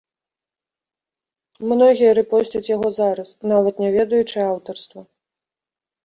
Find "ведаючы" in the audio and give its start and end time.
3.97-4.37